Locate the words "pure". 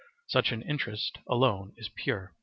1.89-2.33